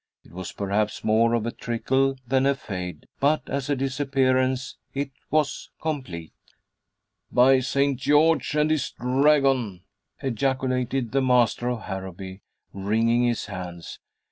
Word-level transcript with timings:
It 0.23 0.31
was 0.31 0.51
perhaps 0.51 1.03
more 1.03 1.35
of 1.35 1.45
a 1.45 1.51
trickle 1.51 2.15
than 2.27 2.47
a 2.47 2.55
fade, 2.55 3.05
but 3.19 3.47
as 3.47 3.69
a 3.69 3.75
disappearance 3.75 4.77
it 4.95 5.11
was 5.29 5.69
complete. 5.79 6.33
"By 7.31 7.59
St. 7.59 7.99
George 7.99 8.55
and 8.55 8.71
his 8.71 8.89
Dragon!" 8.89 9.83
ejaculated 10.19 11.11
the 11.11 11.21
master 11.21 11.69
of 11.69 11.83
Harrowby, 11.83 12.41
wringing 12.73 13.21
his 13.25 13.45
hands. 13.45 13.99